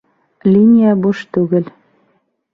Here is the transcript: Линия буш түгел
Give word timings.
Линия 0.55 0.95
буш 1.05 1.21
түгел 1.39 1.71